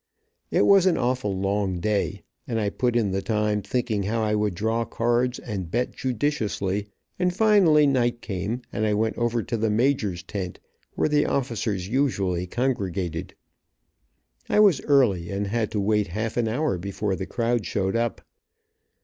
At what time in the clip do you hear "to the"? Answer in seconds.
9.43-9.69